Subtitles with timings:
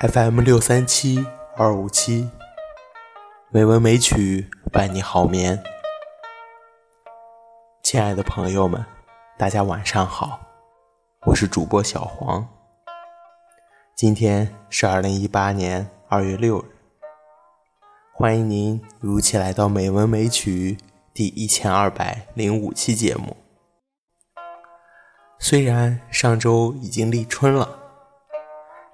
[0.00, 1.26] FM 六三七
[1.56, 2.30] 二五七，
[3.50, 5.60] 美文美曲伴你好眠。
[7.82, 8.86] 亲爱的朋友们，
[9.36, 10.38] 大家晚上好，
[11.26, 12.48] 我是主播小黄。
[13.96, 16.66] 今天是二零一八年二月六日，
[18.14, 20.78] 欢迎您如期来到《美文美曲》
[21.12, 23.36] 第一千二百零五期节目。
[25.40, 27.80] 虽然上周已经立春了，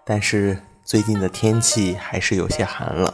[0.03, 0.63] 但是。
[0.85, 3.11] 最近的天气还是有些寒冷，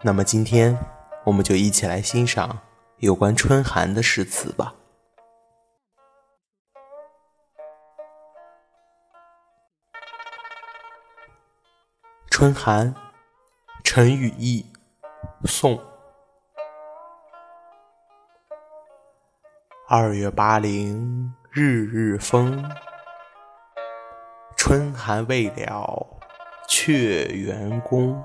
[0.00, 0.78] 那么今天
[1.24, 2.60] 我们就一起来欣赏
[2.98, 4.72] 有关春寒的诗词吧。
[12.30, 12.94] 春寒，
[13.82, 14.64] 陈与义，
[15.46, 15.82] 宋。
[19.88, 22.64] 二月八陵日日风，
[24.56, 26.06] 春寒未了。
[26.68, 28.22] 却园宫，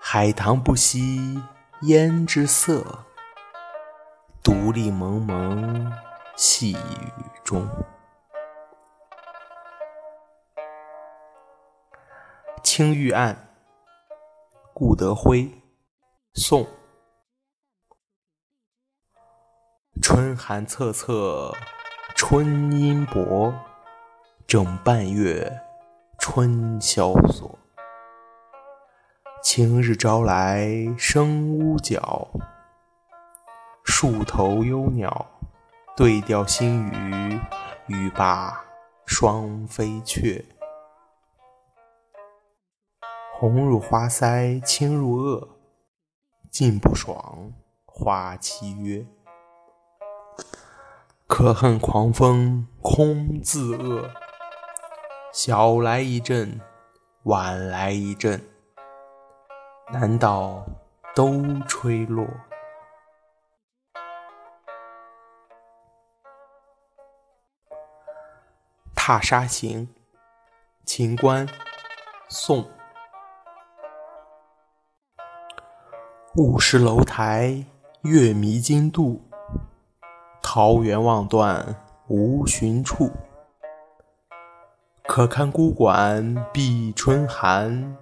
[0.00, 1.42] 海棠不惜
[1.82, 3.04] 胭脂色，
[4.42, 5.92] 独立蒙蒙
[6.36, 7.66] 细雨中。
[12.62, 13.48] 青玉案，
[14.74, 15.50] 顾德辉，
[16.34, 16.66] 宋。
[20.02, 21.56] 春寒恻恻，
[22.14, 23.52] 春阴薄，
[24.46, 25.65] 整半月。
[26.28, 27.56] 春宵锁，
[29.44, 32.28] 晴日朝来生屋角。
[33.84, 35.24] 树头幽鸟
[35.96, 37.40] 对钓新语，
[37.86, 38.60] 语罢
[39.06, 40.44] 双飞雀。
[43.32, 45.48] 红入花腮，青入萼，
[46.50, 47.52] 尽不爽，
[47.84, 49.06] 花期约。
[51.28, 54.10] 可恨狂风空自恶。
[55.38, 56.58] 晓来一阵，
[57.24, 58.42] 晚来一阵，
[59.92, 60.64] 难道
[61.14, 62.24] 都吹落？
[68.94, 69.86] 《踏沙行》
[70.86, 71.46] 秦观，
[72.30, 72.66] 宋。
[76.36, 77.66] 雾失楼台，
[78.00, 79.20] 月迷津渡。
[80.42, 81.76] 桃源望断
[82.08, 83.10] 无寻处。
[85.08, 87.96] 可堪孤馆闭春寒，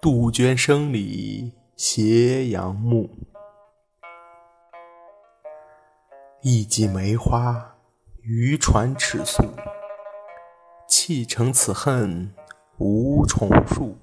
[0.00, 3.08] 杜鹃声里斜阳暮。
[6.42, 7.74] 一季梅花，
[8.20, 9.42] 渔船尺素。
[10.86, 12.32] 弃乘此恨
[12.76, 13.96] 无重数。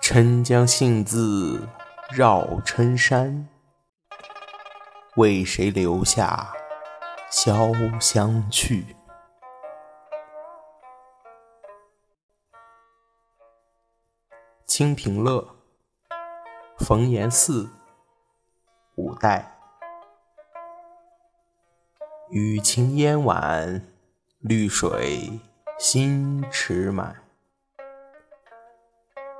[0.00, 1.68] 郴江信自
[2.10, 3.48] 绕郴山，
[5.16, 6.52] 为谁留下
[7.30, 8.82] 潇湘去？
[14.68, 15.40] 《清平乐》
[16.76, 17.70] 冯延巳，
[18.96, 19.58] 五代。
[22.28, 23.82] 雨晴烟晚，
[24.40, 25.40] 绿水
[25.78, 27.16] 新池满。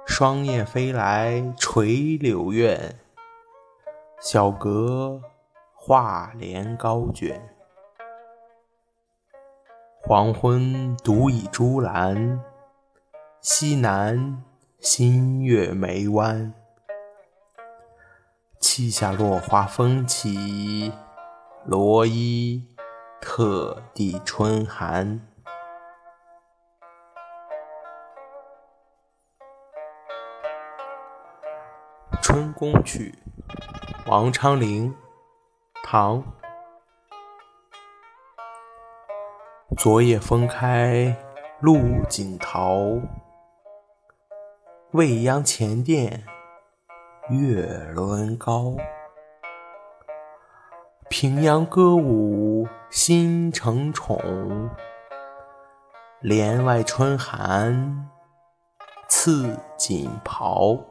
[0.06, 2.99] 双燕飞来垂柳院，
[4.22, 5.21] 小阁
[5.75, 7.55] 画帘高卷。
[10.00, 12.43] 黄昏独倚朱栏，
[13.43, 14.43] 西南。
[14.81, 16.55] 新月眉弯，
[18.61, 20.93] 砌下落花风起，
[21.66, 22.65] 罗衣
[23.21, 25.21] 特地春寒。
[32.23, 33.12] 《春宫曲》
[34.08, 34.94] 王昌龄，
[35.82, 36.23] 唐。
[39.76, 41.17] 昨夜风开
[41.61, 42.79] 露井桃。
[44.93, 46.25] 未央前殿
[47.29, 48.75] 月轮高，
[51.11, 54.70] 平阳歌舞新承宠。
[56.23, 58.08] 帘外春寒
[59.11, 60.82] 赐锦袍。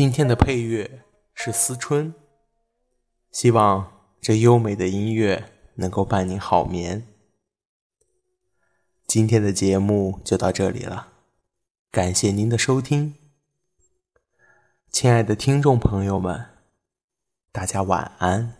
[0.00, 1.04] 今天的配乐
[1.34, 2.14] 是思春，
[3.30, 7.06] 希望这优美的音乐能够伴您好眠。
[9.06, 11.12] 今天的节目就到这里了，
[11.90, 13.14] 感谢您的收听，
[14.90, 16.46] 亲爱的听众朋友们，
[17.52, 18.59] 大家晚安。